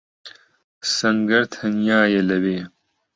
سەنگەر 0.93 1.43
تەنیایە 1.53 2.21
لەوێ. 2.29 2.59